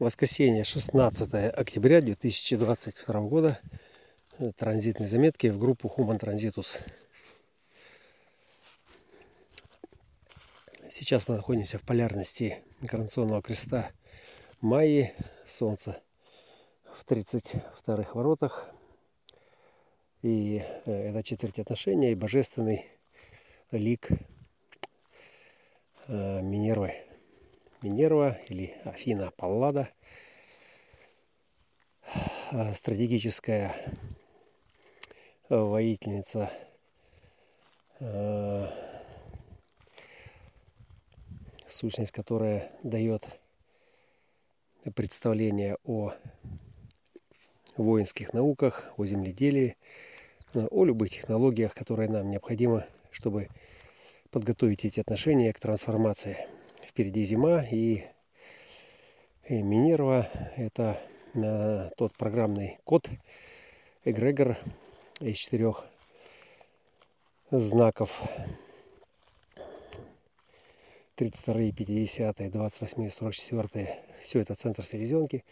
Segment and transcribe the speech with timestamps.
[0.00, 3.60] Воскресенье, 16 октября 2022 года.
[4.56, 6.80] Транзитные заметки в группу Human Transitus.
[10.88, 13.90] Сейчас мы находимся в полярности инкарнационного креста
[14.62, 15.12] Майи.
[15.46, 16.00] Солнце
[16.94, 18.70] в 32-х воротах.
[20.22, 22.86] И э, это четверть отношения и божественный
[23.70, 24.08] лик
[26.08, 27.09] э, Минервы.
[27.82, 29.88] Минерва или Афина Паллада.
[32.52, 33.74] Э, стратегическая
[35.48, 36.50] воительница
[41.66, 43.26] сущность, которая дает
[44.94, 46.12] представление о
[47.76, 49.76] воинских науках, о земледелии,
[50.54, 53.48] о любых технологиях, которые нам необходимы, чтобы
[54.30, 56.46] подготовить эти отношения к трансформации.
[56.90, 58.02] Впереди зима и,
[59.48, 60.98] и Минерва– это
[61.34, 63.08] э, тот программный код,
[64.04, 64.58] эгрегор
[65.20, 65.84] из четырех
[67.52, 68.20] знаков
[71.14, 74.04] 32, 50, 28, 44.
[74.20, 75.44] Все это центр селезенки.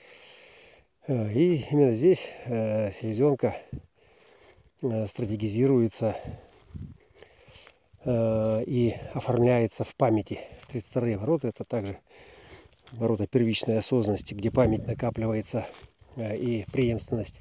[1.06, 3.56] Э, и именно здесь э, селезенка
[4.82, 6.16] э, стратегизируется
[8.04, 10.40] и оформляется в памяти.
[10.68, 11.98] 32 ворота это также
[12.92, 15.66] ворота первичной осознанности, где память накапливается
[16.16, 17.40] и преемственность,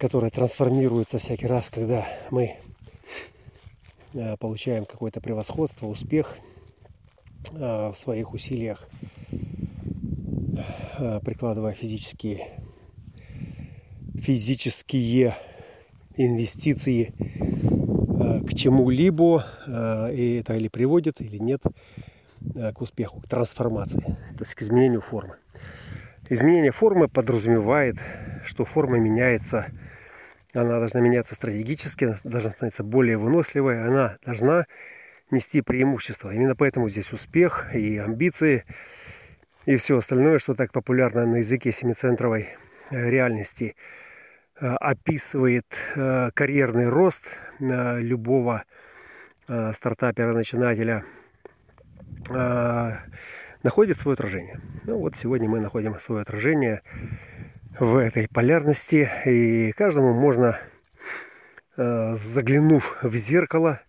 [0.00, 2.56] которая трансформируется всякий раз, когда мы
[4.38, 6.36] получаем какое-то превосходство, успех–
[7.54, 8.88] Э, в своих усилиях,
[10.98, 12.46] э, прикладывая физические,
[14.14, 15.36] физические
[16.16, 17.51] инвестиции э,
[18.46, 19.44] к чему-либо,
[20.12, 21.62] и это или приводит, или нет
[22.74, 25.36] к успеху, к трансформации, то есть к изменению формы.
[26.28, 27.96] Изменение формы подразумевает,
[28.44, 29.66] что форма меняется,
[30.54, 34.66] она должна меняться стратегически, должна становиться более выносливой, она должна
[35.30, 36.32] нести преимущество.
[36.32, 38.64] Именно поэтому здесь успех и амбиции,
[39.66, 42.48] и все остальное, что так популярно на языке семицентровой
[42.90, 44.01] э, реальности, э,
[44.62, 47.26] описывает э, карьерный рост
[47.58, 48.64] любого
[49.48, 51.04] стартапера-начинателя,
[53.62, 54.60] находит свое отражение.
[54.84, 56.82] Ну вот сегодня мы находим свое отражение
[57.78, 60.58] в этой полярности, и каждому можно,
[61.76, 63.80] заглянув в зеркало,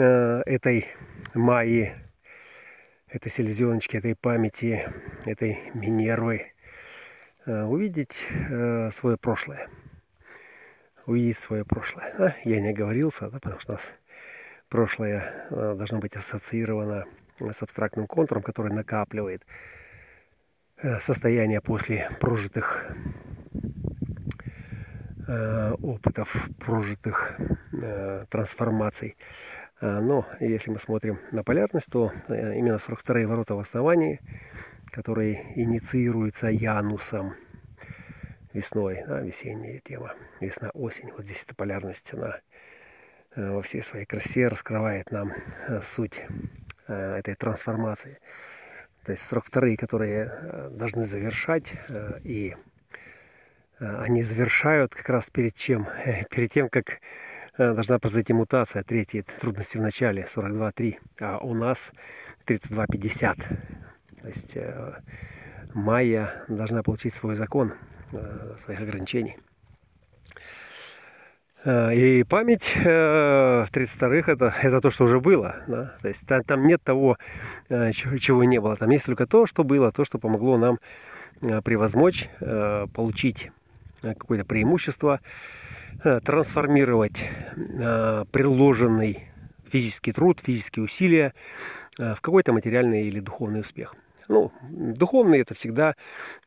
[0.00, 0.86] Э, этой
[1.34, 1.92] Майи,
[3.08, 4.88] этой селезеночки, этой памяти,
[5.24, 6.52] этой Минервы,
[7.46, 9.68] э, увидеть э, свое прошлое.
[11.08, 12.14] Увидеть свое прошлое.
[12.18, 13.94] А, я не оговорился, да, потому что у нас
[14.68, 17.06] прошлое должно быть ассоциировано
[17.40, 19.44] с абстрактным контуром, который накапливает
[21.00, 22.92] состояние после прожитых
[25.82, 27.36] опытов, прожитых
[28.30, 29.16] трансформаций.
[29.80, 34.20] А, но если мы смотрим на полярность, то э, именно 42 ворота в основании,
[34.90, 37.34] которые инициируются Янусом
[38.58, 41.12] весной, да, весенняя тема, весна-осень.
[41.12, 42.40] Вот здесь эта полярность, она
[43.36, 45.32] э, во всей своей красе раскрывает нам
[45.68, 46.22] э, суть
[46.86, 48.18] этой трансформации.
[49.04, 51.74] То есть 42 которые должны завершать,
[52.24, 52.56] и
[53.78, 55.86] они завершают как раз перед чем?
[56.30, 57.00] Перед тем, как
[57.58, 58.84] Э, должна произойти мутация.
[58.84, 61.92] Третьи трудности в начале 42-3, а у нас
[62.46, 63.36] 32-50.
[64.22, 65.02] То есть э,
[65.74, 67.74] майя должна получить свой закон э,
[68.58, 69.36] своих ограничений.
[71.66, 75.56] И память в 32-х это, это то, что уже было.
[75.66, 75.96] Да?
[76.00, 77.18] То есть там, там нет того,
[77.68, 78.76] чего не было.
[78.76, 80.78] Там есть только то, что было, то, что помогло нам
[81.40, 82.30] превозмочь,
[82.94, 83.50] получить
[84.00, 85.20] какое-то преимущество,
[86.04, 87.24] Э, трансформировать
[87.56, 89.30] э, приложенный
[89.68, 91.34] физический труд, физические усилия
[91.98, 93.96] э, в какой-то материальный или духовный успех.
[94.28, 95.94] Ну, духовный это всегда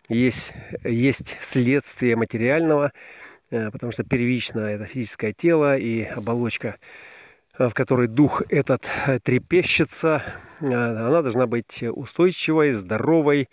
[0.07, 0.53] есть,
[0.83, 2.91] есть следствие материального,
[3.49, 6.77] потому что первично это физическое тело и оболочка,
[7.57, 8.83] в которой дух этот
[9.23, 10.23] трепещется,
[10.59, 13.49] она должна быть устойчивой, здоровой,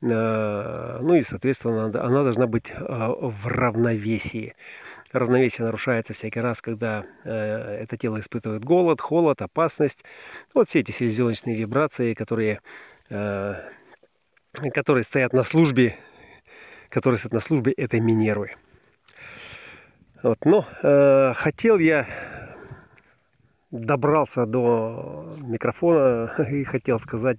[0.00, 4.54] ну и, соответственно, она должна быть в равновесии
[5.12, 10.04] равновесие нарушается всякий раз, когда э, это тело испытывает голод, холод, опасность.
[10.54, 12.60] Вот все эти селезеночные вибрации, которые, э,
[13.10, 15.96] которые стоят на службе,
[16.88, 18.56] которые стоят на службе этой Минервы.
[20.22, 22.06] Вот, но э, хотел я
[23.70, 27.38] добрался до микрофона и хотел сказать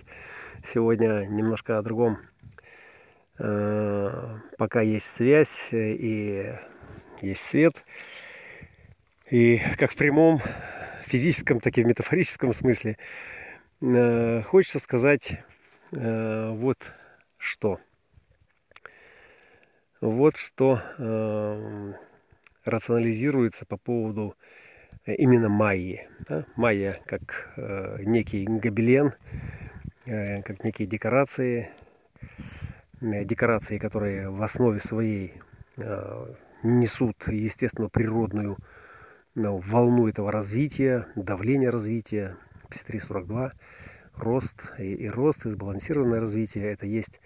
[0.63, 2.17] сегодня немножко о другом.
[4.57, 6.53] пока есть связь и
[7.21, 7.73] есть свет.
[9.29, 10.39] И как в прямом
[11.05, 12.97] физическом, так и в метафорическом смысле
[14.45, 15.39] хочется сказать
[15.91, 16.93] вот
[17.37, 17.79] что.
[19.99, 20.81] Вот что
[22.63, 24.35] рационализируется по поводу
[25.05, 26.07] именно майи.
[26.27, 26.45] Да?
[26.55, 29.13] Майя как э, некий гобелен,
[30.05, 31.71] э, как некие декорации,
[33.01, 35.33] э, декорации, которые в основе своей
[35.77, 36.33] э,
[36.63, 38.57] несут, естественно, природную
[39.33, 42.35] ну, волну этого развития, давление развития,
[42.69, 43.51] 53-42,
[44.21, 47.19] рост и, и рост, и сбалансированное развитие, это есть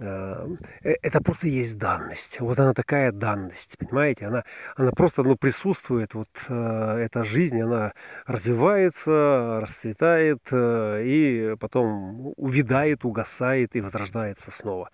[0.00, 0.48] Э,
[0.82, 2.40] э, это просто есть данность.
[2.40, 4.26] Вот она такая данность, понимаете?
[4.26, 4.44] Она,
[4.76, 7.92] она просто ну, присутствует, вот э, эта жизнь, она
[8.26, 14.90] развивается, расцветает и потом увядает, угасает и возрождается снова.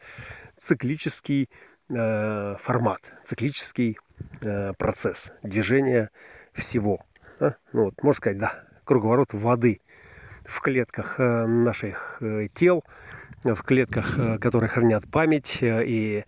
[0.58, 1.48] Циклический
[1.88, 3.98] формат, циклический
[4.78, 6.10] процесс движения
[6.52, 7.04] всего.
[7.40, 7.56] Да?
[7.72, 9.80] Ну, вот, можно сказать, да, круговорот воды
[10.44, 12.20] в клетках наших
[12.54, 12.84] тел–
[13.44, 16.24] в клетках, э, которые хранят память, э, и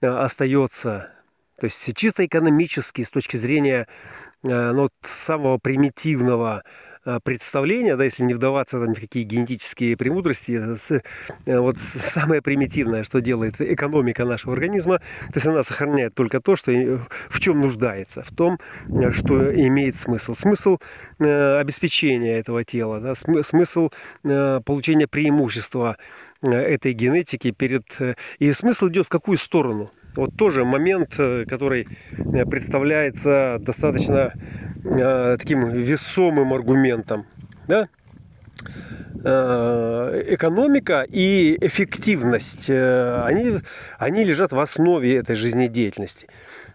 [0.00, 1.12] э, остается,
[1.58, 3.86] то есть чисто экономически, с точки зрения
[4.42, 6.64] ну, самого примитивного
[7.24, 10.60] представления, да, если не вдаваться там, в какие генетические премудрости,
[11.46, 16.72] вот самое примитивное, что делает экономика нашего организма, то есть она сохраняет только то, что
[17.28, 18.58] в чем нуждается, в том,
[19.12, 20.34] что имеет смысл.
[20.34, 20.78] Смысл
[21.18, 23.90] обеспечения этого тела, да, смысл
[24.22, 25.96] получения преимущества
[26.42, 27.84] Э, этой генетики перед...
[27.98, 29.90] Э, и смысл идет в какую сторону?
[30.16, 31.86] Вот тоже момент, э, который
[32.50, 34.32] представляется достаточно
[34.82, 37.26] таким весомым аргументом.
[37.66, 37.88] Да?
[39.22, 43.60] экономика и эффективность, они,
[43.98, 46.26] они лежат в основе этой жизнедеятельности.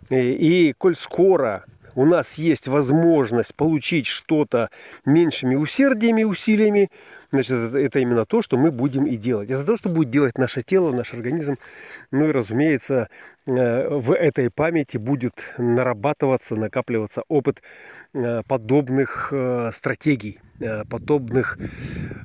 [0.09, 1.65] И, и коль скоро
[1.95, 4.69] у нас есть возможность получить что-то
[5.05, 6.89] меньшими усердиями, усилиями,
[7.31, 9.49] значит, это, именно то, что мы будем и делать.
[9.49, 11.57] Это то, что будет делать наше тело, наш организм.
[12.11, 13.09] Ну и, разумеется,
[13.45, 17.61] э, в этой памяти будет нарабатываться, накапливаться опыт
[18.13, 20.39] э, подобных э, стратегий,
[20.89, 21.57] подобных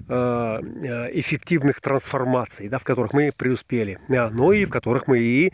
[0.08, 5.52] эффективных трансформаций, да, в которых мы преуспели, но и в которых мы и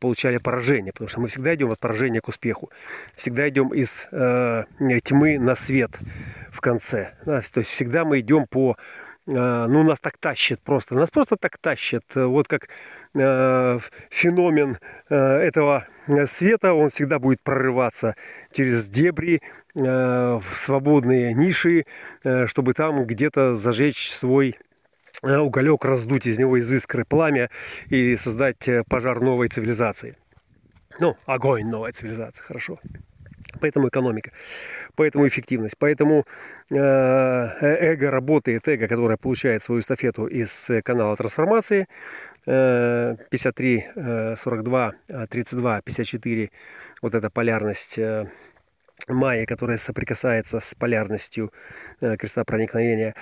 [0.00, 2.70] получали поражение, потому что мы всегда идем от поражения к успеху,
[3.16, 5.98] всегда идем из тьмы на свет
[6.50, 7.14] в конце.
[7.24, 8.76] Да, то есть всегда мы идем по
[9.26, 10.94] ну, нас так тащит просто.
[10.94, 12.04] Нас просто так тащит.
[12.14, 12.68] Вот как
[13.14, 13.78] э,
[14.10, 14.78] феномен
[15.08, 15.86] э, этого
[16.26, 18.14] света, он всегда будет прорываться
[18.52, 19.42] через дебри,
[19.74, 21.86] э, в свободные ниши,
[22.22, 24.58] э, чтобы там где-то зажечь свой
[25.22, 27.50] уголек, раздуть из него из искры пламя
[27.88, 30.16] и создать пожар новой цивилизации.
[31.00, 32.78] Ну, огонь новой цивилизации, хорошо.
[33.60, 34.32] Поэтому экономика,
[34.94, 36.24] поэтому эффективность, поэтому
[36.70, 41.86] э, эго работает, эго, которое получает свою эстафету из канала трансформации,
[42.44, 44.92] 53, 42,
[45.28, 46.50] 32, 54,
[47.02, 48.26] вот эта полярность э,
[49.08, 51.52] Майя, которая соприкасается с полярностью
[52.00, 53.14] э, креста проникновения.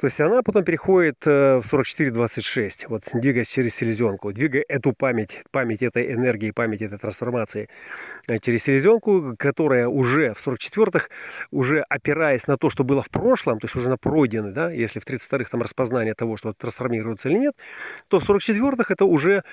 [0.00, 5.42] То есть она потом переходит э, в 44-26, вот двигаясь через селезенку, двигая эту память,
[5.50, 7.68] память этой энергии, память этой трансформации
[8.26, 11.08] э, через селезенку, которая уже в 44-х,
[11.50, 15.00] уже опираясь на то, что было в прошлом, то есть уже на пройденный, да, если
[15.00, 17.54] в 32-х там распознание того, что трансформируется или нет,
[18.08, 19.44] то в 44-х это уже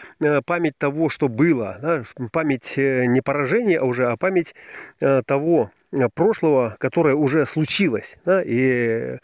[0.45, 4.55] память того, что было, да, память не поражения, а уже а память
[4.99, 5.69] того, Э,
[6.13, 8.17] прошлого, которое уже случилось.
[8.25, 9.17] Да, и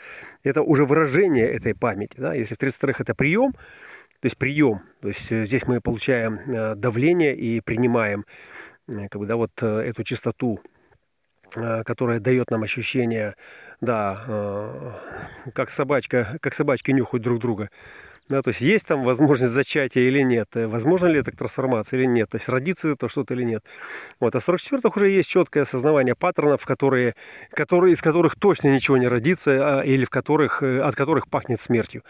[0.44, 2.16] это уже выражение этой памяти.
[2.18, 2.34] Да.
[2.34, 6.75] Если в 32-х это прием, то есть прием, то есть э, здесь мы получаем э,
[6.75, 8.25] давление и принимаем
[8.88, 10.60] как бы, да, вот эту частоту
[11.86, 13.36] которая дает нам ощущение,
[13.82, 14.96] да,
[15.54, 17.70] как собачка, как собачки нюхают друг друга.
[18.32, 22.06] Да, то есть есть там возможность зачатия или нет, э, возможно ли это трансформация или
[22.06, 23.62] нет, то есть родится это что-то или нет.
[24.22, 27.16] Вот, а в 44-х уже есть четкое осознавание паттернов, которые,
[27.52, 31.60] которые, из которых точно ничего не родится, а, или в которых, э, от которых пахнет
[31.60, 32.04] смертью.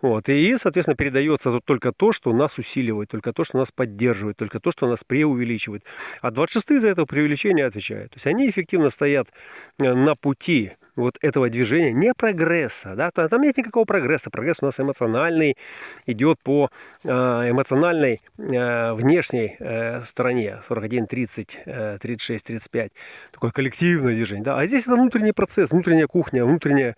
[0.00, 0.30] Вот.
[0.30, 4.70] И, соответственно, передается только то, что нас усиливает, только то, что нас поддерживает, только то,
[4.70, 5.84] что нас преувеличивает.
[6.22, 8.12] А 26 за это преувеличение отвечают.
[8.12, 9.28] То есть они эффективно стоят
[9.78, 14.66] э, на пути вот этого движения, не прогресса, да, там нет никакого прогресса, прогресс у
[14.66, 15.56] нас эмоциональный,
[16.06, 16.70] идет по
[17.04, 21.58] э, эмоциональной э, внешней э, стороне, 41, 30,
[22.00, 22.92] 36, 35,
[23.32, 26.96] такое коллективное движение, да, а здесь это внутренний процесс, внутренняя кухня, внутренняя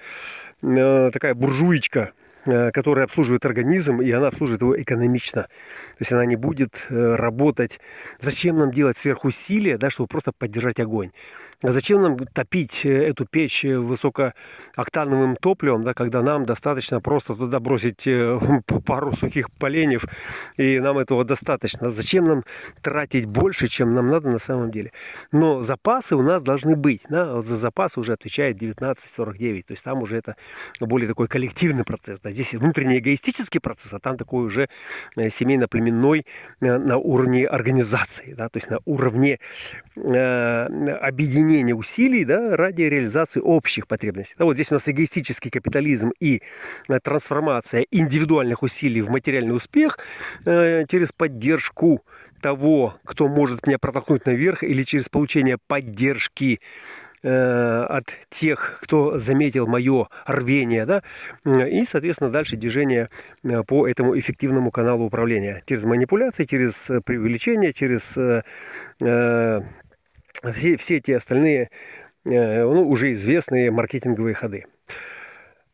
[0.63, 2.13] такая буржуечка,
[2.47, 5.43] э, которая обслуживает организм, и она обслуживает его экономично.
[5.43, 7.81] То есть она не будет э, работать.
[8.21, 11.11] Зачем нам делать сверхусилия, да, чтобы просто поддержать огонь?
[11.63, 18.09] А зачем нам топить эту печь высокооктановым топливом, да, когда нам достаточно просто туда бросить
[18.87, 20.05] пару сухих поленьев,
[20.57, 21.91] и нам этого достаточно?
[21.91, 22.45] Зачем нам
[22.81, 24.93] тратить больше, чем нам надо на самом деле?
[25.31, 27.03] Но запасы у нас должны быть.
[27.09, 27.41] Да?
[27.43, 29.67] За запасы уже отвечает 1949.
[29.67, 30.37] То есть там уже это
[30.81, 32.21] более такой коллективный процесс.
[32.21, 32.31] Да?
[32.31, 34.69] Здесь внутренний эгоистический процесс, а там такой уже
[35.17, 36.27] э, семейно-племенной
[36.61, 38.35] э, на уровне организации.
[38.35, 38.49] Да?
[38.49, 39.39] То есть на уровне
[39.97, 40.65] э,
[41.01, 44.37] объединения усилий да, ради реализации общих потребностей.
[44.39, 46.43] Да, вот здесь у нас эгоистический капитализм и
[46.89, 49.99] э, трансформация индивидуальных усилий в материальный успех
[50.45, 52.05] э, через поддержку
[52.41, 56.61] того, кто может меня протолкнуть наверх, или через получение поддержки
[57.25, 61.05] Э, от тех, кто заметил мое рвение, да,
[61.45, 63.09] и, соответственно, дальше движение
[63.45, 65.63] э, по этому эффективному каналу управления.
[65.65, 68.19] Через манипуляции, через э, преувеличение, через
[68.99, 71.71] все, все эти остальные
[72.25, 74.67] ну, уже известные маркетинговые ходы.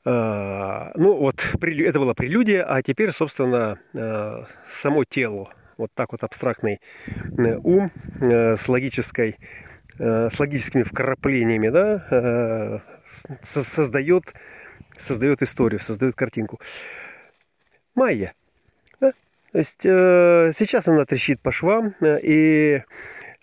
[0.04, 3.78] Ну вот, это была прелюдия, а теперь, собственно,
[4.70, 6.80] само тело, вот так вот абстрактный
[7.62, 7.90] ум
[8.20, 9.36] с логической
[9.98, 12.78] Э, с логическими вкраплениями, да, э,
[13.42, 14.32] создает,
[14.96, 16.60] создает историю, создает картинку.
[17.96, 18.32] Майя.
[19.00, 19.12] Да?
[19.50, 22.82] То есть э, сейчас она трещит по швам, и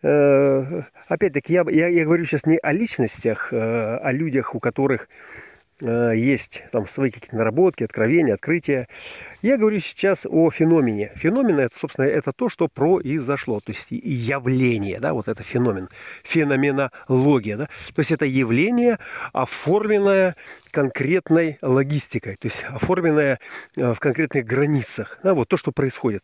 [0.01, 5.09] опять-таки я, я, я говорю сейчас не о личностях, о людях, у которых
[5.81, 8.87] есть там свои какие-то наработки, откровения, открытия.
[9.41, 11.11] Я говорю сейчас о феномене.
[11.15, 15.89] Феномен это, собственно, это то, что произошло, то есть явление, да, вот это феномен,
[16.23, 18.99] феноменология, да, то есть это явление,
[19.33, 20.35] оформленное
[20.75, 23.39] конкретной логистикой, то есть оформленное
[23.77, 26.21] э, в конкретных границах, да, вот то, что происходит.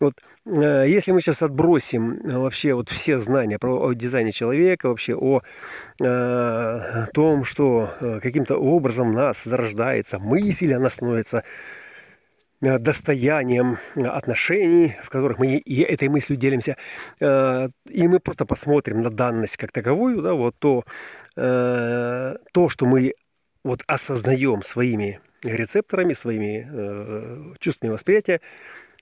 [0.00, 4.88] Вот э, если мы сейчас отбросим э, вообще вот все знания про о дизайне человека,
[4.88, 5.42] вообще о
[6.00, 7.90] э, том, что
[8.20, 11.44] каким-то образом нас зарождается мысль, она становится
[12.60, 16.76] достоянием отношений, в которых мы и этой мыслью делимся,
[17.20, 20.84] и мы просто посмотрим на данность как таковую, да, вот то,
[21.34, 23.14] то что мы
[23.64, 28.40] вот осознаем своими рецепторами, своими чувствами восприятия,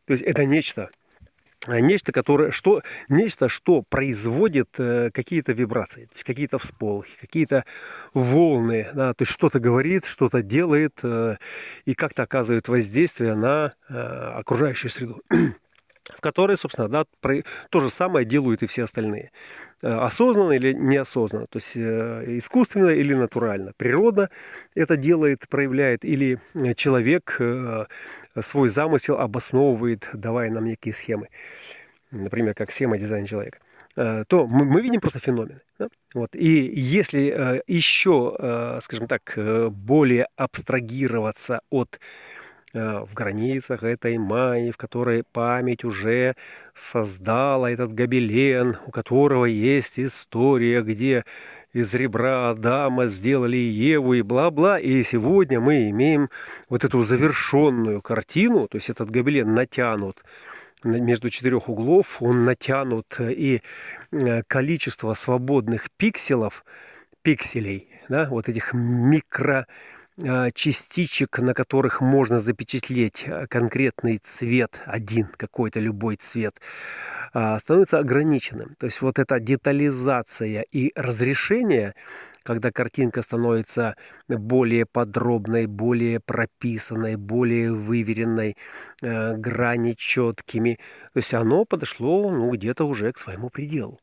[0.07, 0.90] то есть это нечто,
[1.69, 7.64] нечто, которое, что, нечто, что производит э, какие-то вибрации, то есть какие-то всполохи, какие-то
[8.14, 11.37] волны, да, то есть что-то говорит, что-то делает э,
[11.85, 15.23] и как-то оказывает воздействие на э, окружающую среду
[16.17, 17.05] в которой, собственно, да,
[17.71, 19.31] то же самое делают и все остальные.
[19.83, 23.73] Э, осознанно или неосознанно, то есть э, искусственно или натурально.
[23.79, 24.29] Природа
[24.75, 26.38] это делает, проявляет, или
[26.76, 27.87] человек э,
[28.40, 31.29] свой замысел обосновывает, давая нам некие схемы.
[32.11, 33.59] Например, как схема дизайна человека
[33.97, 35.61] то мы видим просто феномены.
[35.79, 35.88] Да?
[36.14, 36.37] Вот.
[36.37, 41.99] И если еще, скажем так, более абстрагироваться от
[42.73, 46.37] в границах этой Майи, в которой память уже
[46.75, 51.25] создала этот гобелен, у которого есть история, где
[51.73, 54.79] из ребра Адама сделали Еву и бла-бла.
[54.79, 56.31] И сегодня мы имеем
[56.69, 60.23] вот эту завершенную картину, то есть этот гобелен натянут
[60.85, 63.62] между четырех углов, он натянут, и
[64.12, 66.65] э, количество свободных пикселов,
[67.23, 69.67] пикселей, да, вот этих микро
[70.55, 76.61] частичек, на которых можно запечатлеть а, конкретный цвет, один какой-то любой цвет,
[77.33, 78.75] а, становится ограниченным.
[78.79, 81.95] То есть вот эта детализация и разрешение,
[82.43, 83.97] когда картинка становится
[84.29, 88.57] более подробной, более прописанной, более выверенной,
[89.00, 90.79] грани четкими,
[91.12, 94.00] то есть оно подошло ну, где-то уже к своему пределу,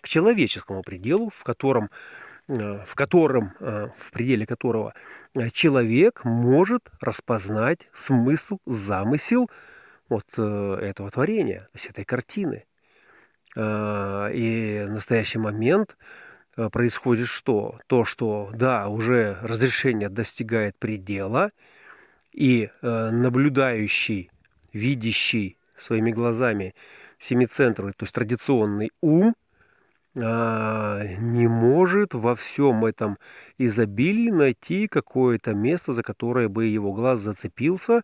[0.00, 1.90] к человеческому пределу, в котором
[2.46, 4.94] в котором, э, в пределе которого
[5.34, 9.50] э, человек может распознать смысл, замысел
[10.10, 12.66] вот этого творения, то есть этой картины.
[13.56, 15.96] И в настоящий момент
[16.54, 17.78] происходит что?
[17.86, 21.50] То, что, да, уже разрешение достигает предела,
[22.32, 24.30] и наблюдающий,
[24.74, 26.74] видящий своими глазами
[27.18, 29.34] семицентровый, то есть традиционный ум,
[30.14, 33.18] не может во всем этом
[33.58, 38.02] изобилии найти какое-то место, за которое бы его глаз зацепился,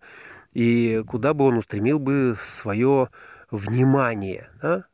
[0.52, 3.10] и куда бы он устремил бы свое
[3.50, 4.50] внимание.
[4.60, 4.86] Да?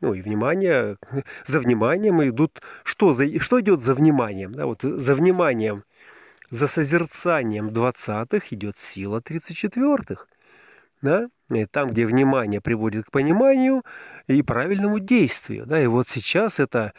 [0.00, 0.96] Ну и внимание,
[1.44, 4.54] за вниманием идут, что, за, что идет за вниманием?
[4.54, 4.66] Да?
[4.66, 5.84] Вот за вниманием,
[6.50, 10.26] за созерцанием 20-х идет сила 34-х.
[11.02, 11.28] Да?
[11.54, 13.82] И там, где внимание приводит к пониманию
[14.26, 15.66] и правильному действию.
[15.66, 15.80] Да?
[15.80, 16.92] И вот сейчас это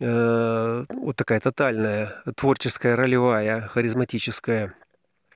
[0.00, 4.74] э, вот такая тотальная творческая, ролевая, харизматическая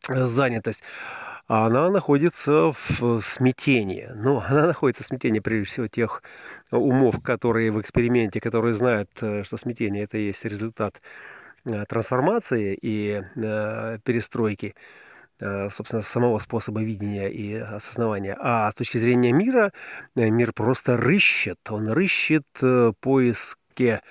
[0.08, 0.82] э, занятость
[1.48, 4.08] она находится в смятении.
[4.14, 6.22] Ну, она находится в смятении, прежде всего, тех
[6.70, 11.02] умов, которые в эксперименте, которые знают, э, что смятение– это есть результат
[11.64, 14.74] э, трансформации и э, перестройки
[15.70, 18.36] собственно, самого способа видения и осознавания.
[18.40, 19.72] А с точки зрения мира,
[20.14, 21.58] мир просто рыщет.
[21.68, 22.46] Он рыщет
[23.00, 24.02] поиске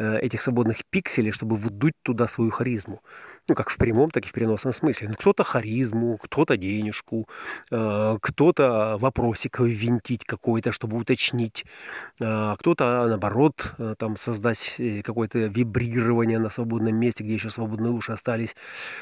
[0.00, 3.02] этих свободных пикселей, чтобы вдуть туда свою харизму
[3.50, 5.08] ну, как в прямом, так и в переносном смысле.
[5.08, 7.28] Ну, кто-то харизму, кто-то денежку,
[7.72, 11.64] э, кто-то вопросик ввинтить какой-то, чтобы уточнить,
[12.20, 18.12] э, кто-то, наоборот, э, там создать какое-то вибрирование на свободном месте, где еще свободные уши
[18.12, 18.54] остались,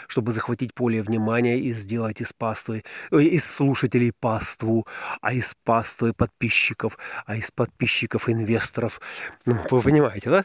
[0.06, 4.86] чтобы захватить поле внимания и сделать из паствы, из слушателей паству,
[5.20, 9.00] а из паствы подписчиков, а из подписчиков инвесторов.
[9.44, 10.44] Ну, вы понимаете, да?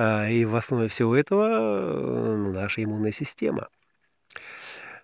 [0.00, 3.68] А, и в основе всего этого э, наша иммунная система.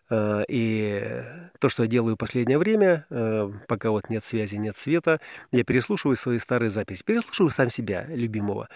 [0.09, 1.25] А, и
[1.59, 5.65] то, что я делаю в последнее время, э, пока вот нет связи, нет света, я
[5.65, 8.69] переслушиваю свои старые записи, переслушиваю сам себя, любимого.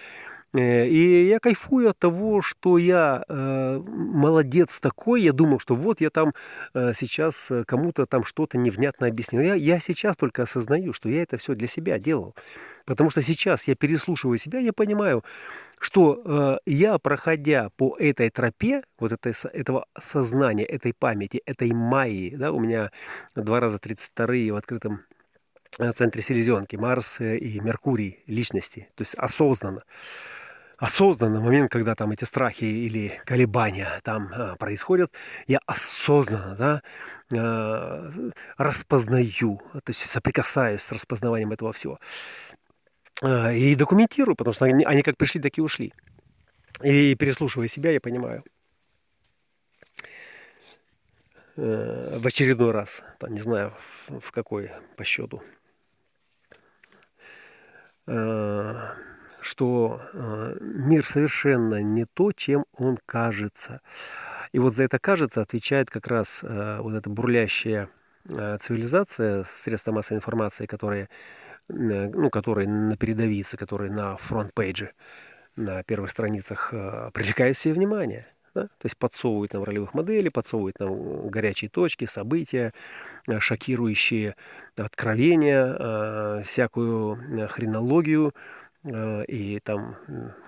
[0.54, 5.22] Э, и я кайфую от того, что я э, молодец такой.
[5.22, 6.32] Я думал, что вот я там
[6.74, 9.42] э, сейчас кому-то там что-то невнятно объяснил.
[9.42, 12.34] Я, я сейчас только осознаю, что я это все для себя делал.
[12.86, 15.22] Потому что сейчас я переслушиваю себя, я понимаю,
[15.78, 22.50] что я, проходя по этой тропе, вот этой, этого сознания, этой памяти, этой майи, да,
[22.50, 22.90] у меня
[23.34, 25.02] два раза 32 в открытом
[25.94, 29.82] центре селезенки, Марс и Меркурий личности, то есть осознанно
[30.78, 35.12] осознанно, момент, когда там эти страхи или колебания там а, происходят,
[35.46, 36.82] я осознанно, да,
[37.36, 38.10] а,
[38.56, 41.98] распознаю, то есть соприкасаюсь с распознаванием этого всего.
[43.22, 45.92] А, и документирую, потому что они, они как пришли, так и ушли.
[46.82, 48.44] И переслушивая себя, я понимаю.
[51.56, 53.74] Э, в очередной раз, там, не знаю,
[54.06, 55.42] в какой по счету.
[59.40, 63.80] Что э, мир совершенно не то, чем он кажется.
[64.52, 67.88] И вот за это кажется отвечает как раз э, вот эта бурлящая
[68.28, 71.08] э, цивилизация, средства массовой информации, которые,
[71.68, 74.90] ну, которые на передовице, которые на фронт-пейдже,
[75.54, 76.70] на первых страницах
[77.12, 78.26] привлекают себе внимание.
[78.60, 78.66] Да?
[78.66, 82.72] То есть подсовывают нам ролевых моделей, подсовывают нам горячие точки, события,
[83.38, 84.36] шокирующие
[84.76, 88.32] откровения, всякую хренологию,
[88.84, 89.96] Э, и там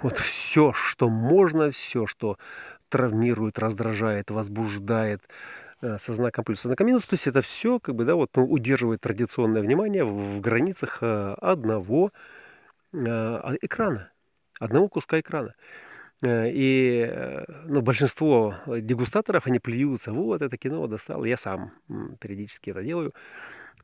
[0.02, 2.36] вот все, что можно, все, что
[2.88, 5.22] травмирует, раздражает, возбуждает
[5.82, 7.06] э, со знаком плюс, со минус.
[7.06, 11.34] То есть это все как бы, да, вот, ну, удерживает традиционное внимание в границах э,
[11.40, 12.12] одного
[12.92, 14.10] а, экрана,
[14.58, 15.54] одного куска экрана.
[16.22, 17.10] И
[17.64, 21.24] ну, большинство дегустаторов, они плюются, вот это кино достал.
[21.24, 21.72] Я сам
[22.20, 23.14] периодически это делаю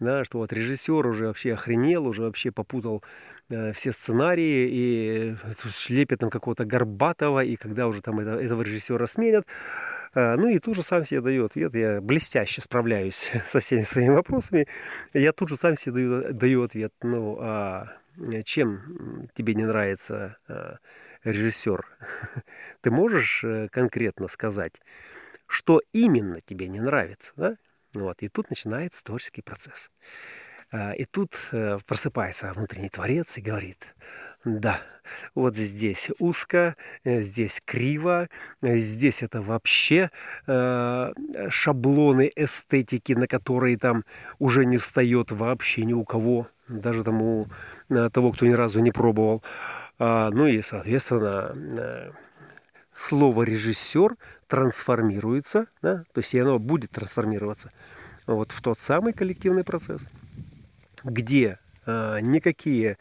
[0.01, 3.03] да, что вот режиссер уже вообще охренел, уже вообще попутал
[3.49, 5.37] э, все сценарии и
[5.71, 9.47] шлепит там какого-то Горбатова, и когда уже там это, этого режиссера сменят,
[10.15, 14.15] э, ну и тут же сам себе даю ответ, я блестяще справляюсь со всеми своими
[14.15, 14.67] вопросами,
[15.13, 17.93] я тут же сам себе даю, даю ответ, ну а
[18.45, 20.77] чем тебе не нравится э,
[21.25, 21.87] режиссер?
[22.81, 24.81] Ты можешь э, конкретно сказать,
[25.47, 27.57] что именно тебе не нравится, да?
[27.95, 29.91] Вот, и тут начинается творческий процесс.
[30.99, 33.95] И тут э, просыпается внутренний творец и говорит,
[34.45, 34.81] да,
[35.37, 36.75] вот здесь узко,
[37.05, 38.29] э, здесь криво,
[38.63, 40.11] э, здесь это вообще
[41.51, 44.05] шаблоны эстетики, на которые там
[44.41, 47.49] уже не встает вообще ни у кого, даже тому,
[47.89, 49.43] того, кто ни разу не пробовал.
[49.99, 52.13] А, ну и, соответственно,
[52.97, 57.71] слово режиссер трансформируется, да, то есть и оно будет трансформироваться
[58.27, 60.03] вот в тот самый коллективный процесс,
[61.05, 62.99] где э, никакие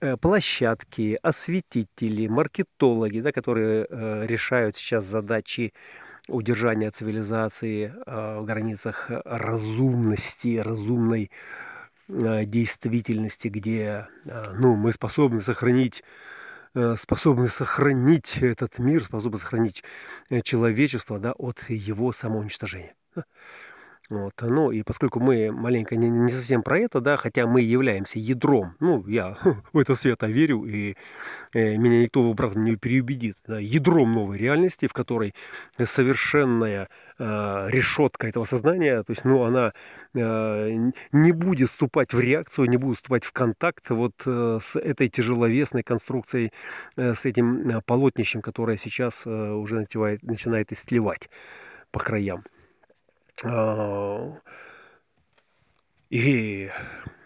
[0.00, 5.72] э, площадки, осветители, маркетологи, да, которые э, решают сейчас задачи
[6.28, 11.67] удержания цивилизации э, в границах разумности, разумной э,
[12.08, 16.02] действительности, где э, ну, мы способны сохранить
[16.74, 19.82] Э, способны сохранить этот мир, способны сохранить
[20.28, 22.94] э, человечество да, от его самоуничтожения.
[24.10, 28.18] Вот, ну и поскольку мы маленько не, не совсем про это, да, хотя мы являемся
[28.18, 29.36] ядром, ну, я
[29.74, 30.96] в это свято верю, и
[31.52, 35.34] э, меня никто в обратном не переубедит, да, ядром новой реальности, в которой
[35.84, 37.24] совершенная э,
[37.68, 39.74] решетка этого сознания, то есть, ну, она
[40.14, 45.10] э, не будет вступать в реакцию, не будет вступать в контакт вот э, с этой
[45.10, 46.50] тяжеловесной конструкцией,
[46.96, 51.28] э, с этим э, полотнищем, которое сейчас э, уже начинает, начинает истлевать
[51.90, 52.42] по краям.
[53.44, 54.32] А,
[56.10, 56.70] и,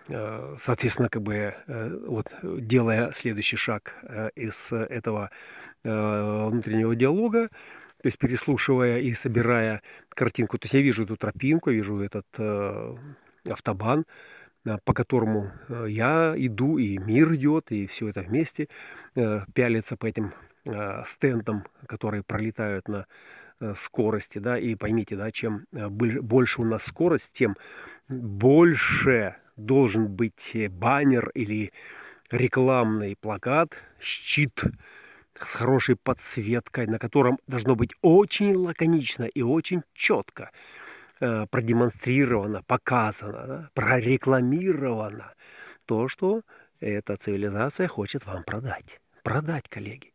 [0.08, 5.30] а, соответственно, как бы э, вот делая следующий шаг э, из этого
[5.84, 11.70] э, внутреннего диалога, то есть переслушивая и собирая картинку, то есть я вижу эту тропинку,
[11.70, 12.26] вижу этот
[13.48, 14.04] автобан,
[14.84, 15.52] по которому
[15.86, 18.66] я иду, и мир идет, и все это вместе
[19.54, 20.32] пялится по этим
[21.04, 23.06] стендам, которые пролетают на
[23.51, 27.56] Э, скорости, да, и поймите, да, чем э, больше у нас скорость, тем
[28.08, 31.72] больше должен быть э, баннер или
[32.30, 34.62] рекламный плакат, щит
[35.38, 40.50] с хорошей подсветкой, на котором должно быть очень лаконично и очень четко
[41.50, 45.34] продемонстрировано, показано, прорекламировано
[45.86, 46.42] то, что
[46.80, 49.00] эта цивилизация хочет вам продать.
[49.22, 50.11] Продать, коллеги.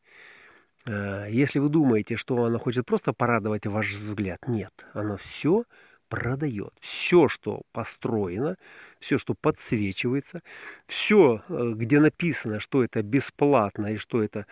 [0.87, 5.63] Э, если вы думаете, что она хочет просто порадовать ваш взгляд, нет, она все
[6.09, 6.71] продает.
[6.79, 8.55] Все, что построено,
[8.99, 10.41] все, что подсвечивается,
[10.87, 14.45] все, э, где написано, что это бесплатно и что это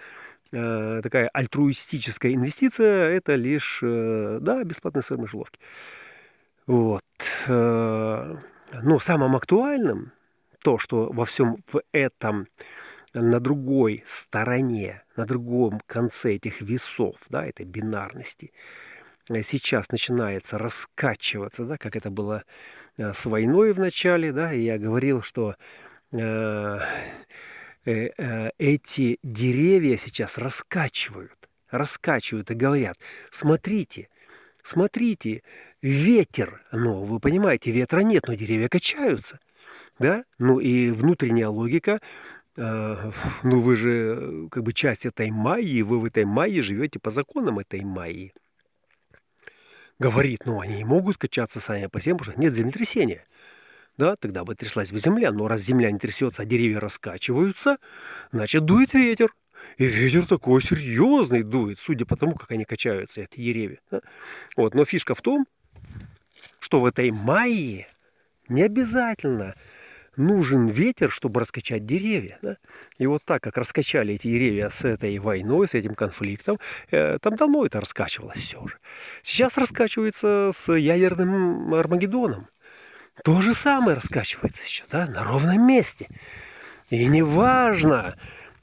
[0.52, 5.60] э, такая альтруистическая инвестиция, это лишь, э, да, бесплатные сыр мышеловки.
[6.68, 7.04] Вот.
[7.48, 8.36] Э,
[8.84, 10.12] но самым актуальным
[10.64, 12.48] то, что во всем в этом
[13.22, 18.52] на другой стороне, на другом конце этих весов, да, этой бинарности,
[19.30, 22.44] э, сейчас начинается раскачиваться, да, как это было
[22.98, 25.56] э, с войной в начале, да, и я говорил, что
[26.12, 26.80] э,
[27.86, 32.98] эти деревья сейчас раскачивают, раскачивают и говорят,
[33.30, 34.10] смотрите,
[34.64, 35.44] смотрите,
[35.82, 39.40] ветер, ну, вы понимаете, ветра нет, но деревья качаются,
[40.00, 42.00] да, ну и внутренняя логика
[42.58, 47.10] ну вы же э, как бы часть этой майи, вы в этой майе живете по
[47.10, 48.34] законам этой майи.
[50.00, 53.26] Говорит, ну они не могут качаться сами по себе, потому что нет землетрясения.
[53.98, 57.78] Да, тогда бы тряслась бы земля, но раз земля не трясется, а деревья раскачиваются,
[58.32, 59.34] значит дует ветер.
[59.78, 63.80] И ветер такой серьезный дует, судя по тому, как они качаются, эти деревья.
[63.90, 64.02] Да?
[64.58, 65.48] Вот, но фишка в том,
[66.60, 67.88] что в этой майе
[68.50, 69.56] не обязательно
[70.18, 72.38] нужен ветер, чтобы раскачать деревья.
[72.42, 72.58] Да?
[72.98, 76.58] И вот так, как раскачали эти деревья с этой войной, с этим конфликтом,
[76.92, 78.78] э, там давно это раскачивалось все уже.
[79.24, 82.48] Сейчас раскачивается с ядерным Армагеддоном.
[83.24, 86.08] То же самое раскачивается сейчас, да, на ровном месте.
[86.90, 88.16] И неважно,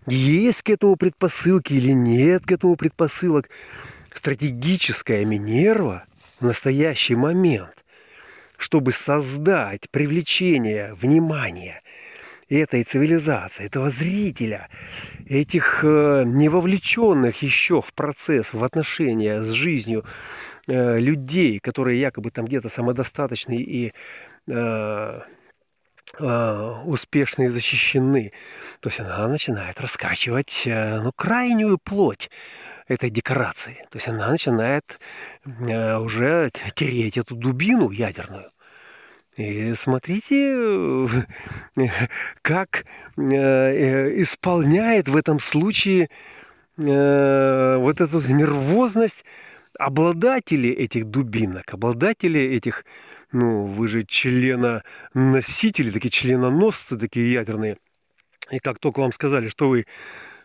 [0.07, 3.49] есть к этому предпосылки или нет к этому предпосылок,
[4.15, 6.05] стратегическая Минерва
[6.39, 7.82] в настоящий момент
[8.63, 11.83] чтобы создать привлечение внимания
[12.49, 14.69] этой цивилизации, этого зрителя,
[15.27, 20.05] этих э, не вовлеченных еще в процесс, в отношения с жизнью
[20.69, 23.93] э, людей, которые якобы там где-то самодостаточны и
[24.47, 25.21] э,
[26.19, 28.33] э, успешны и защищены.
[28.81, 32.31] То есть она начинает раскачивать э, ну, крайнюю плоть
[32.87, 33.87] этой декорации.
[33.91, 34.99] То есть она начинает
[35.45, 38.53] уже тереть эту дубину ядерную.
[39.37, 41.07] И смотрите, э,
[42.43, 42.85] как
[43.17, 46.09] э, э, исполняет в этом случае
[46.75, 49.27] вот эту нервозность
[49.79, 52.87] обладатели этих дубинок, обладатели этих,
[53.31, 57.77] ну, вы же члена-носители, такие членоносцы, такие ядерные.
[58.51, 59.85] И как только вам сказали, что вы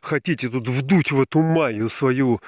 [0.02, 2.42] хотите тут вдуть в эту маю свою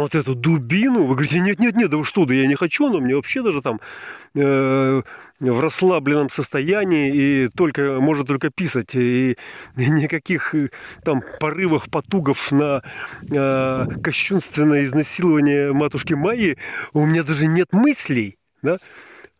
[0.00, 2.88] вот эту дубину, вы говорите, нет, нет, нет, да вы что, да я не хочу,
[2.88, 3.80] но мне вообще даже там
[4.34, 5.02] э,
[5.40, 9.36] в расслабленном состоянии и только, может только писать, и,
[9.76, 10.70] никаких э,
[11.04, 12.82] там порывах, потугов на
[13.30, 16.56] э, кощунственное изнасилование матушки Майи
[16.92, 18.78] у меня даже нет мыслей, да,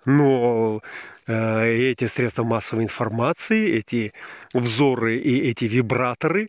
[0.04, 0.82] но
[1.26, 4.12] э, эти средства массовой информации, эти
[4.52, 6.48] взоры и эти вибраторы,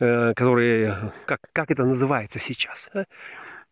[0.00, 2.90] э, которые, как, как это называется сейчас?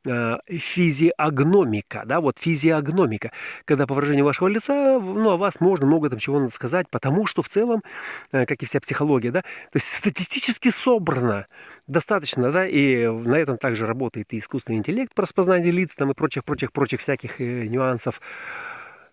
[0.05, 3.31] Э, физиогномика, да, вот физиогномика,
[3.65, 7.43] когда по выражению вашего лица, ну, о вас можно много там чего сказать, потому что
[7.43, 7.85] в целом,
[8.33, 11.47] э, как и вся психология, да, то есть статистически собрано
[11.87, 16.15] достаточно, да, и на этом также работает и искусственный интеллект по распознанию лиц там и
[16.15, 18.21] прочих-прочих-прочих всяких э, нюансов.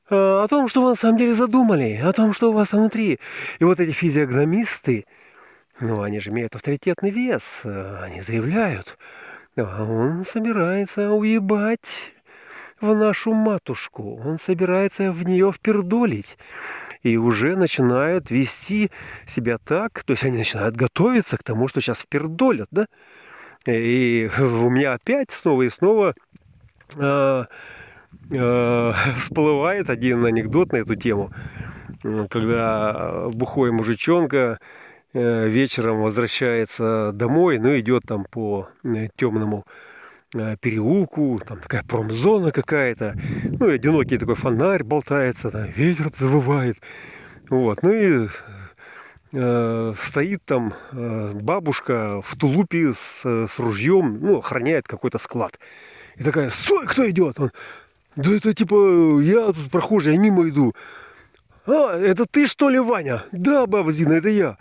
[0.10, 3.19] о том, что вы на самом деле задумали, о том, что у вас внутри.
[3.60, 5.06] И вот эти физиогномисты,
[5.80, 8.97] ну, они же имеют авторитетный вес, они заявляют,
[9.55, 12.13] а он собирается уебать
[12.81, 16.38] в нашу матушку, он собирается в нее впердолить.
[17.03, 18.91] И уже начинают вести
[19.25, 22.88] себя так, то есть они начинают готовиться к тому, что сейчас впердолят, да?
[23.65, 26.15] И у меня опять снова и снова
[26.95, 27.43] э,
[28.31, 31.31] э, всплывает один анекдот на эту тему,
[32.29, 34.59] когда бухой мужичонка
[35.13, 39.65] вечером возвращается домой, ну идет там по э, темному
[40.36, 46.78] э, переулку, там такая промзона какая-то, ну и одинокий такой фонарь болтается, там ветер завывает,
[47.50, 48.28] вот, ну и
[49.34, 55.58] э, стоит там э, бабушка в тулупе с, с ружьем, ну, охраняет какой-то склад.
[56.17, 57.39] И такая, стой, кто идет?
[57.39, 57.52] Он,
[58.15, 60.74] да это типа, я тут прохожий, я мимо иду.
[61.65, 63.24] А, это ты что ли, Ваня?
[63.32, 64.58] Да, баба Зина, это я.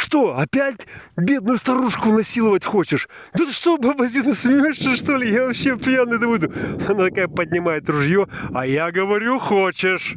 [0.00, 3.06] Что, опять бедную старушку насиловать хочешь?
[3.34, 5.30] Да ты что, баба Зина, смеешься, что ли?
[5.30, 6.50] Я вообще пьяный да буду.
[6.88, 10.14] Она такая поднимает ружье, а я говорю, хочешь.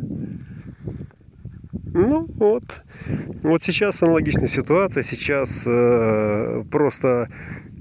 [1.93, 2.63] Ну, вот.
[3.43, 5.04] Вот сейчас аналогичная ситуация.
[5.04, 7.28] Сейчас э, просто,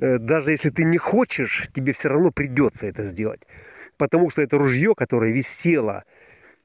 [0.01, 3.43] э, даже если ты не хочешь, тебе все равно придется это сделать.
[3.97, 6.03] Потому что это ружье, которое висело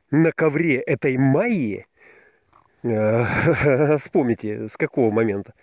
[0.09, 1.85] на ковре этой Майи,
[3.97, 5.53] вспомните, с какого момента?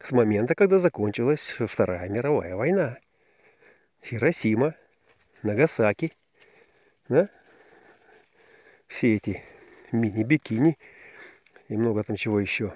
[0.00, 2.98] С момента, когда закончилась Вторая мировая война.
[4.04, 4.74] Хиросима,
[5.42, 6.12] Нагасаки,
[7.08, 7.28] да?
[8.88, 9.42] Все эти
[9.92, 10.78] мини-бикини–
[11.70, 12.74] и много там чего еще.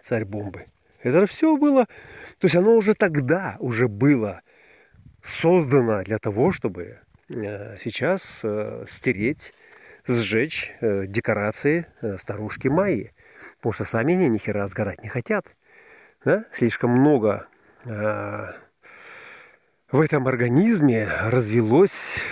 [0.00, 0.66] Царь бомбы.
[1.02, 1.84] Это все было,
[2.38, 4.40] то есть оно уже тогда уже было
[5.22, 9.52] создано для того, чтобы э, сейчас э, стереть,
[10.06, 11.86] сжечь э, декорации
[12.18, 13.12] старушки Майи.
[13.56, 15.46] Потому что сами они ни хера сгорать не хотят.
[16.24, 16.44] Да?
[16.52, 17.46] Слишком много
[17.84, 18.54] в
[20.00, 22.22] этом организме развелось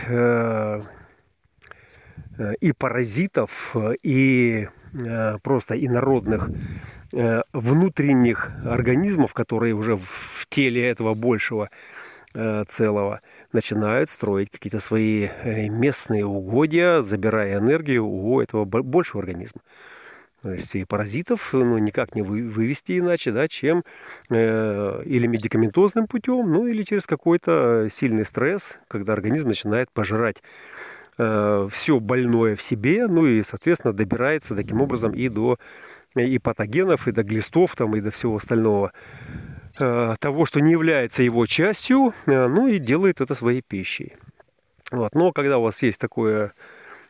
[2.60, 6.50] и паразитов, и Э, просто инородных
[7.12, 11.70] э, внутренних организмов, которые уже в теле этого большего
[12.34, 13.20] э, целого
[13.52, 19.60] начинают строить какие-то свои местные угодья, забирая энергию у этого большего организма.
[20.42, 23.84] То есть и паразитов ну, никак не вывести иначе, да, чем
[24.28, 30.42] э, или медикаментозным путем, ну или через какой-то сильный стресс, когда организм начинает пожирать
[31.18, 35.58] э, все больное в себе, ну и, соответственно, добирается таким образом и до
[36.16, 41.22] и патогенов, и до глистов, там, и до всего остального э, того, что не является
[41.22, 44.14] его частью, э, ну и делает это своей пищей.
[44.90, 45.14] Вот.
[45.14, 46.52] Но когда у вас есть такое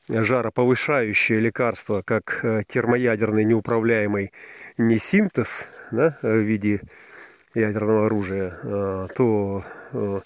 [0.09, 4.33] жароповышающее лекарство, как э, термоядерный неуправляемый
[4.79, 6.81] несинтез да, в виде
[7.55, 10.21] ядерного оружия, э, то э,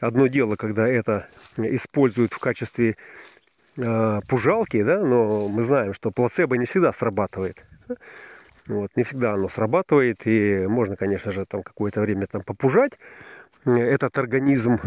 [0.00, 2.96] одно дело, когда это используют в качестве
[3.76, 7.64] э, пужалки, да, но мы знаем, что плацебо не всегда срабатывает.
[8.66, 12.92] Вот, не всегда оно срабатывает, и можно, конечно же, там какое-то время там попужать
[13.64, 14.78] этот организм,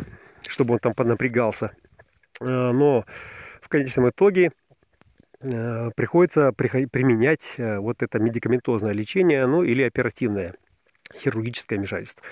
[0.47, 1.71] чтобы он там понапрягался.
[2.39, 3.05] Э, но
[3.61, 4.51] в конечном итоге
[5.41, 10.53] э, приходится применять э, вот это медикаментозное лечение, ну или оперативное
[11.17, 12.23] хирургическое вмешательство.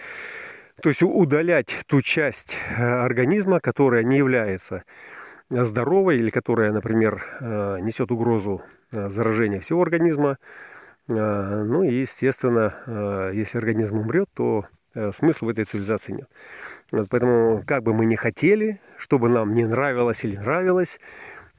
[0.82, 4.84] То есть удалять ту часть э, организма, которая не является
[5.49, 10.38] здоровой или которая, например, э, несет угрозу э, заражения всего организма.
[11.07, 14.65] Ну и, естественно, если организм умрет, то
[15.11, 16.29] смысла в этой цивилизации нет.
[16.91, 20.99] Вот поэтому, как бы мы ни хотели, чтобы нам не нравилось или нравилось,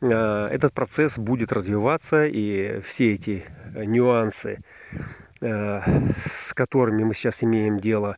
[0.01, 4.61] этот процесс будет развиваться, и все эти нюансы,
[5.41, 8.17] с которыми мы сейчас имеем дело,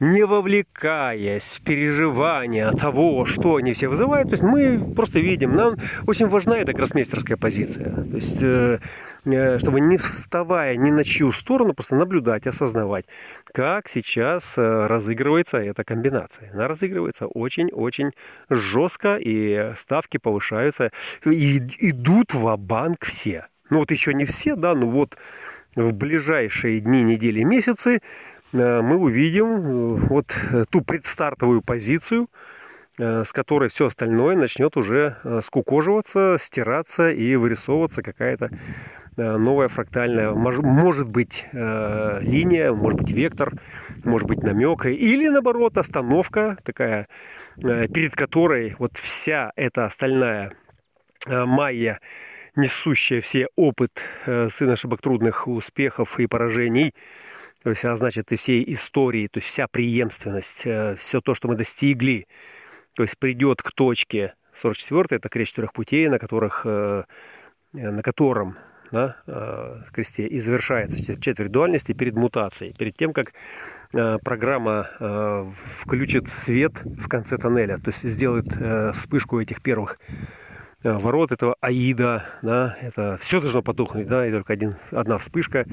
[0.00, 4.28] не вовлекаясь в переживания того, что они все вызывают.
[4.28, 7.90] То есть мы просто видим, нам очень важна эта гроссмейстерская позиция.
[7.90, 8.78] То есть, э,
[9.24, 13.06] э, чтобы не вставая ни на чью сторону, просто наблюдать, осознавать,
[13.52, 16.50] как сейчас э, разыгрывается эта комбинация.
[16.52, 18.12] Она разыгрывается очень-очень
[18.48, 20.90] жестко, и ставки повышаются,
[21.24, 23.46] и идут в банк все.
[23.70, 25.18] Ну вот еще не все, да, но вот
[25.76, 28.00] в ближайшие дни, недели, месяцы
[28.52, 32.28] мы увидим э, вот э, ту предстартовую позицию,
[33.00, 38.50] с которой все остальное начнет уже скукоживаться, стираться и вырисовываться какая-то
[39.16, 43.52] новая фрактальная, может быть, линия, может быть, вектор,
[44.02, 47.06] может быть, намек, или, наоборот, остановка такая,
[47.54, 50.50] перед которой вот вся эта остальная
[51.24, 52.00] майя,
[52.56, 56.94] несущая все опыт сын ошибок трудных успехов и поражений,
[57.68, 60.66] то есть, а значит, и всей истории, то есть вся преемственность,
[60.98, 62.26] все то, что мы достигли,
[62.94, 68.56] то есть придет к точке 44 это крест четырех путей, на которых, на котором
[68.90, 73.34] да, э, кресте и завершается четверть дуальности перед мутацией, перед тем, как
[73.92, 75.50] э, программа э,
[75.82, 78.46] включит свет в конце тоннеля, то есть сделает
[78.96, 79.98] вспышку этих первых
[80.82, 85.66] ворот этого аида, да, это все должно потухнуть, да, и только один, одна вспышка,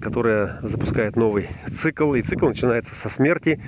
[0.00, 3.62] которая запускает новый цикл, и цикл начинается со смерти,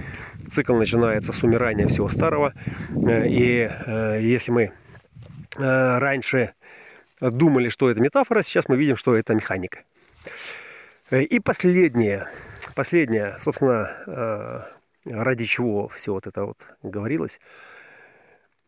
[0.50, 2.54] цикл начинается с умирания всего старого,
[2.94, 3.70] и
[4.20, 4.72] если мы
[5.56, 6.54] раньше
[7.20, 9.84] думали, что это метафора, сейчас мы видим, что это механика.
[11.10, 12.26] И последнее,
[12.74, 14.60] последнее, собственно, э,
[15.04, 17.38] ради чего все вот это вот говорилось.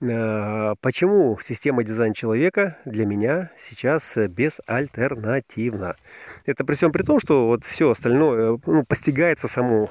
[0.01, 5.97] Э, почему система дизайна человека для меня сейчас безальтернативна?
[6.47, 9.91] Это при всем при том, что вот все остальное ну, постигается само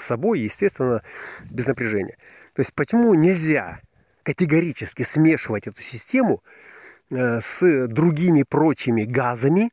[0.00, 1.02] собой, естественно,
[1.50, 2.16] без напряжения.
[2.54, 3.80] То есть почему нельзя
[4.22, 6.42] категорически смешивать эту систему
[7.08, 9.68] Э, с другими прочими газами,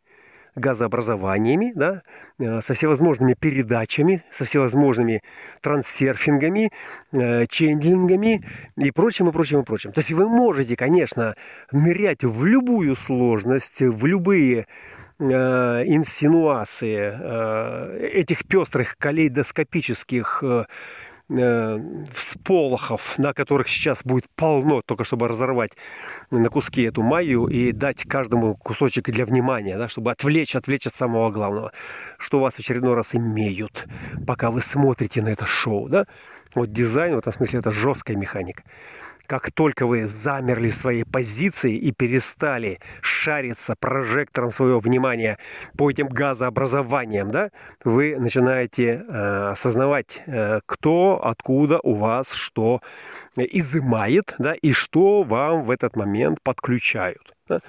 [0.55, 2.01] газообразованиями, да,
[2.39, 5.21] э, со всевозможными передачами, со всевозможными
[5.61, 6.71] трансерфингами,
[7.11, 8.43] э, чендлингами
[8.77, 9.91] и прочим, и прочим, и прочим.
[9.91, 11.35] То есть вы можете, конечно,
[11.71, 14.67] нырять в любую сложность, в любые
[15.19, 17.13] инсинуации
[18.19, 20.43] этих пестрых калейдоскопических
[21.29, 21.79] Э,
[22.13, 25.71] всполохов, на которых сейчас будет полно, только чтобы разорвать
[26.31, 30.93] на куски эту майю и дать каждому кусочек для внимания, да, чтобы отвлечь, отвлечь от
[30.93, 31.71] самого главного,
[32.17, 33.87] что вас в очередной раз имеют,
[34.27, 35.87] пока вы смотрите на это шоу.
[35.87, 36.07] Да?
[36.55, 38.63] Вот дизайн в этом смысле это жесткая механика
[39.27, 45.37] как только вы замерли в своей позиции и перестали шариться прожектором своего внимания
[45.77, 47.49] по этим газообразованиям, да,
[47.83, 52.81] вы начинаете э, осознавать, э, кто, откуда у вас что
[53.35, 57.33] изымает, да, и что вам в этот момент подключают.
[57.47, 57.59] Да.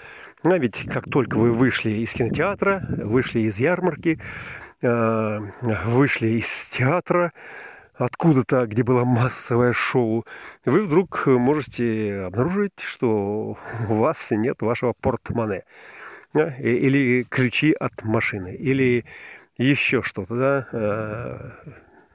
[0.45, 4.21] А ведь как только вы вышли из кинотеатра, вышли из ярмарки,
[4.83, 5.39] э,
[5.87, 7.33] вышли из театра,
[7.95, 10.25] откуда-то, где было массовое шоу,
[10.65, 13.57] вы вдруг можете обнаружить, что
[13.89, 15.65] у вас нет вашего портмоне.
[16.35, 19.05] Или ключи от машины, или
[19.57, 20.35] еще что-то.
[20.35, 20.69] Да?
[20.73, 21.51] Э,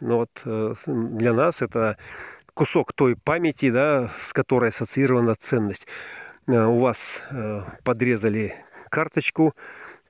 [0.02, 1.98] ну вот э, для нас это
[2.54, 5.88] кусок той памяти, да, с которой ассоциирована ценность.
[6.48, 7.22] Э, у вас
[7.86, 8.56] подрезали
[8.90, 9.56] карточку,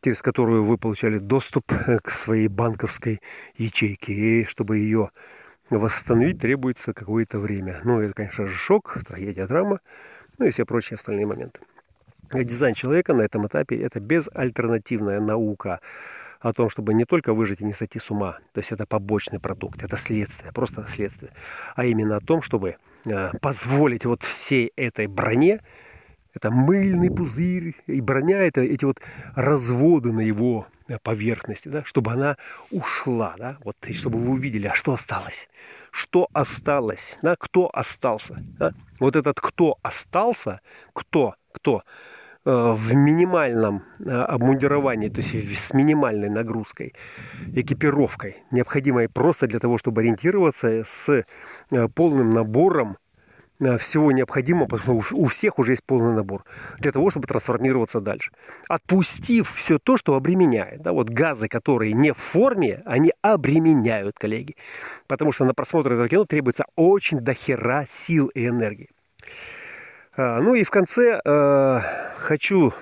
[0.01, 1.71] через которую вы получали доступ
[2.03, 3.21] к своей банковской
[3.57, 4.13] ячейке.
[4.13, 5.11] И чтобы ее
[5.77, 7.79] восстановить требуется какое-то время.
[7.83, 9.79] Ну, это, конечно же, шок, трагедия, драма,
[10.37, 11.59] ну и все прочие остальные моменты.
[12.33, 15.79] Дизайн человека на этом этапе– это безальтернативная наука
[16.39, 19.39] о том, чтобы не только выжить и не сойти с ума, то есть это побочный
[19.39, 21.31] продукт, это следствие, просто следствие,
[21.75, 25.59] а именно о том, чтобы э, позволить вот всей этой броне,
[26.39, 28.99] это мыльный пузырь и броня, это эти вот
[29.35, 32.35] разводы на его Э, поверхности, да, чтобы она
[32.71, 35.47] ушла, да, вот, и чтобы вы увидели, а что осталось,
[35.91, 38.73] что осталось, да, кто остался, да?
[38.99, 40.61] вот этот кто остался,
[40.93, 41.83] кто, кто
[42.43, 46.95] э, в минимальном э, обмундировании, то есть с минимальной нагрузкой,
[47.53, 51.23] экипировкой, необходимой просто для того, чтобы ориентироваться с
[51.93, 53.08] полным набором Э,
[53.77, 56.43] всего необходимого, потому что у всех уже есть полный набор,
[56.79, 58.31] для того, чтобы трансформироваться дальше.
[58.67, 60.81] Отпустив все то, что обременяет.
[60.81, 64.55] Да, вот газы, которые не в форме, они обременяют, коллеги.
[65.07, 68.89] Потому что на просмотр этого кино требуется очень дохера сил и энергии.
[70.15, 71.79] А, ну и в конце э,
[72.17, 72.73] хочу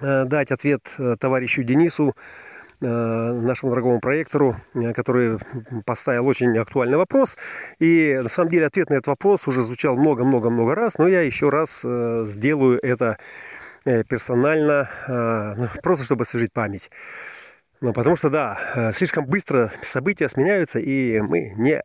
[0.00, 5.38] э, дать ответ э, товарищу Денису Э, нашему дорогому проектору, э, который
[5.84, 7.36] поставил очень актуальный вопрос.
[7.78, 11.48] И на самом деле ответ на этот вопрос уже звучал много-много-много раз, но я еще
[11.48, 13.18] раз э, сделаю это
[13.84, 14.88] персонально,
[15.58, 16.88] ну, просто чтобы освежить память.
[17.80, 21.82] Ну, потому что, да, слишком быстро события сменяются, и мы не,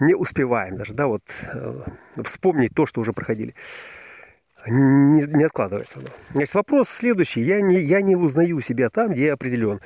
[0.00, 1.22] не успеваем даже, да, вот
[2.24, 3.54] вспомнить то, что уже проходили
[4.68, 6.00] не, не откладывается.
[6.32, 7.40] Значит, вопрос следующий.
[7.42, 9.80] Я не, я не узнаю себя там, где я определен.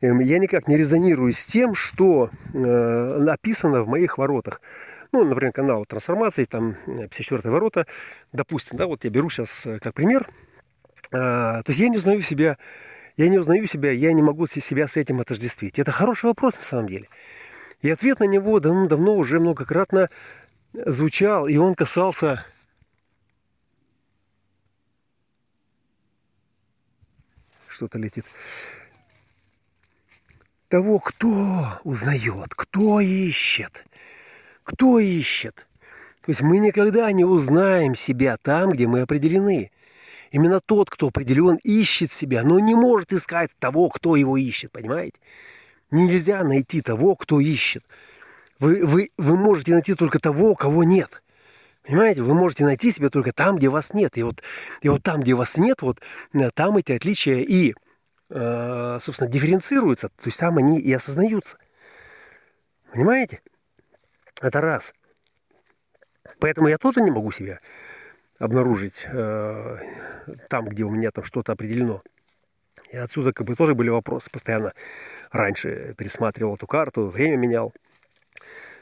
[0.00, 4.60] Эм, я никак не резонирую с тем, что э, написано в моих воротах.
[5.12, 7.86] Ну, например, канал трансформации, там 54 э, ворота,
[8.32, 10.28] допустим, да, вот я беру сейчас э, как пример.
[11.12, 12.58] А, то есть я не узнаю себя,
[13.16, 15.78] я не узнаю себя, я не могу себя с этим отождествить.
[15.78, 17.08] Это хороший вопрос на самом деле.
[17.80, 20.08] И ответ на него давно, давно уже многократно
[20.72, 22.44] звучал, и он касался
[27.76, 28.24] что-то летит.
[30.68, 33.84] Того, кто узнает, кто ищет,
[34.64, 35.66] кто ищет.
[36.22, 39.70] То есть мы никогда не узнаем себя там, где мы определены.
[40.32, 45.18] Именно тот, кто определен, ищет себя, но не может искать того, кто его ищет, понимаете?
[45.90, 47.84] Нельзя найти того, кто ищет.
[48.58, 51.22] Вы, вы, вы можете найти только того, кого нет.
[51.86, 54.18] Понимаете, вы можете найти себя только там, где вас нет.
[54.18, 54.42] И вот,
[54.82, 56.00] и вот там, где вас нет, вот
[56.32, 57.74] э, там эти отличия и,
[58.30, 60.08] э, собственно, дифференцируются.
[60.08, 61.58] То есть там они и осознаются.
[62.92, 63.40] Понимаете?
[64.40, 64.94] Это раз.
[66.40, 67.60] Поэтому я тоже не могу себя
[68.40, 69.76] обнаружить э,
[70.48, 72.02] там, где у меня там что-то определено.
[72.90, 74.28] И отсюда как бы тоже были вопросы.
[74.30, 74.72] Постоянно
[75.30, 77.72] раньше пересматривал эту карту, время менял.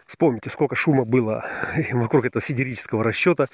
[0.06, 1.44] Вспомните, сколько шума было
[1.92, 3.46] вокруг этого сидерического расчета,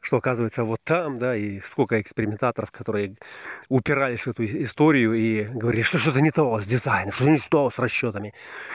[0.00, 3.16] что оказывается вот там, да, и сколько экспериментаторов, которые
[3.68, 7.70] упирались в эту историю и говорили, что что-то не то с дизайном, что-то не то
[7.70, 8.34] с расчетами,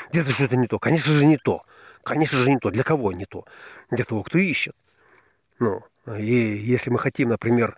[0.09, 1.63] где-то что-то не то, конечно же не то,
[2.03, 3.45] конечно же не то, для кого не то,
[3.91, 4.75] для того, кто ищет.
[5.59, 5.83] Ну,
[6.17, 7.75] и если мы хотим, например,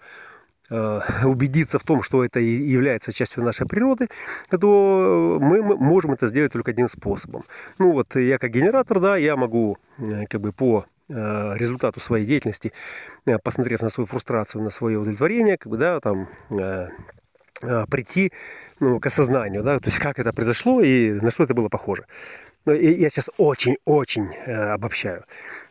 [0.70, 4.08] убедиться в том, что это является частью нашей природы,
[4.50, 7.44] то мы можем это сделать только одним способом.
[7.78, 12.26] Ну вот я как генератор, да, я могу э, как бы по э, результату своей
[12.26, 12.72] деятельности,
[13.44, 16.28] посмотрев на свою фрустрацию, на свое удовлетворение, как бы, да, там,
[17.62, 18.32] прийти
[18.80, 22.06] ну, к осознанию, да, то есть как это произошло и на что это было похоже.
[22.66, 25.24] Но я сейчас очень-очень обобщаю.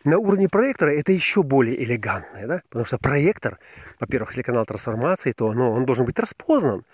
[0.05, 2.63] На уровне проектора это еще более элегантно, да?
[2.69, 3.59] потому что проектор,
[4.01, 6.85] во-первых, если канал трансформации, то ну, он должен быть распознан.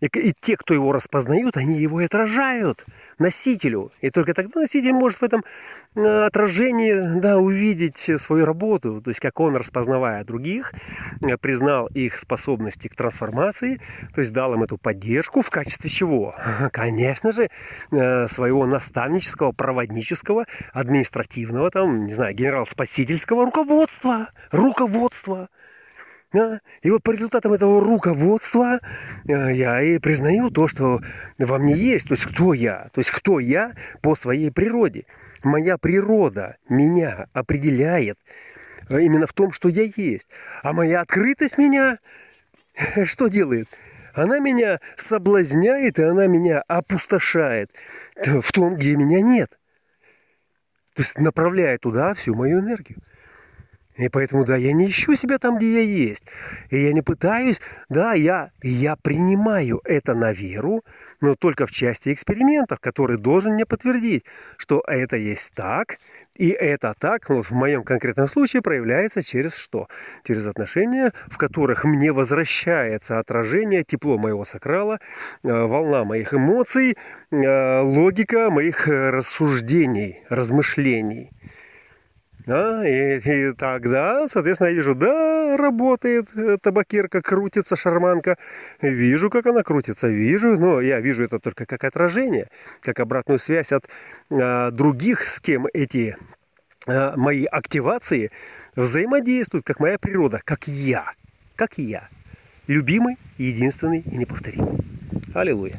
[0.00, 2.84] И, и те, кто его распознают, они его и отражают
[3.18, 3.90] носителю.
[4.00, 5.42] И только тогда носитель может в этом
[5.94, 9.00] э, отражении да, увидеть свою работу.
[9.00, 10.72] То есть, как он, распознавая других,
[11.22, 13.80] э, признал их способности к трансформации,
[14.14, 16.34] то есть дал им эту поддержку в качестве чего?
[16.72, 17.48] Конечно же,
[17.90, 24.30] э, своего наставнического, проводнического, административного, там, не знаю, генерал-спасительского руководства.
[24.52, 25.48] Руководства.
[26.34, 26.58] А?
[26.82, 28.80] И вот по результатам этого руководства
[29.26, 31.00] э, я и признаю то, что
[31.38, 32.08] во мне есть.
[32.08, 32.90] То есть кто я?
[32.92, 33.72] То есть кто я
[34.02, 35.06] по своей природе?
[35.42, 38.18] Моя природа меня определяет
[38.90, 40.28] э, именно в том, что я есть.
[40.62, 41.98] А моя открытость меня
[43.06, 43.68] что делает?
[44.14, 47.70] Она меня соблазняет, и она меня опустошает
[48.16, 49.50] в том, где меня нет.
[50.94, 52.98] То есть направляя туда всю мою энергию.
[53.98, 56.24] И поэтому, да, я не ищу себя там, где я есть.
[56.70, 60.84] И я не пытаюсь, да, я, я принимаю это на веру,
[61.20, 64.24] но только в части экспериментов, который должен мне подтвердить,
[64.56, 65.98] что это есть так,
[66.36, 69.88] и это так, ну, вот в моем конкретном случае проявляется через что?
[70.24, 75.00] Через отношения, в которых мне возвращается отражение, тепло моего сакрала,
[75.42, 76.96] э, волна моих эмоций,
[77.32, 81.32] э, логика моих э, рассуждений, размышлений.
[82.48, 88.38] Да, и, и тогда, соответственно, я вижу, да, работает э, табакерка, крутится шарманка.
[88.80, 92.48] Вижу, как она крутится, вижу, но я вижу это только как отражение,
[92.80, 93.86] как обратную связь от
[94.30, 96.16] а, других, с кем эти
[96.86, 98.30] а, мои активации
[98.76, 101.12] взаимодействуют, как моя природа, как я,
[101.54, 102.08] как я.
[102.66, 104.78] Любимый, единственный и неповторимый.
[105.34, 105.78] Аллилуйя.